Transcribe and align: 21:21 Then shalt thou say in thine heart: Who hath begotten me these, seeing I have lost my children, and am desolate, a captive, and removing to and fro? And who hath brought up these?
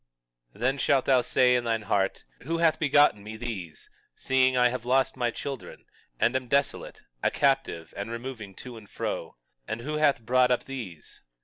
21:21 0.55 0.59
Then 0.61 0.77
shalt 0.79 1.05
thou 1.05 1.21
say 1.21 1.55
in 1.55 1.63
thine 1.63 1.83
heart: 1.83 2.23
Who 2.41 2.57
hath 2.57 2.79
begotten 2.79 3.23
me 3.23 3.37
these, 3.37 3.87
seeing 4.15 4.57
I 4.57 4.69
have 4.69 4.83
lost 4.83 5.15
my 5.15 5.29
children, 5.29 5.85
and 6.19 6.35
am 6.35 6.47
desolate, 6.47 7.03
a 7.21 7.29
captive, 7.29 7.93
and 7.95 8.09
removing 8.09 8.55
to 8.55 8.77
and 8.77 8.89
fro? 8.89 9.35
And 9.67 9.81
who 9.81 9.97
hath 9.97 10.25
brought 10.25 10.49
up 10.49 10.63
these? 10.63 11.21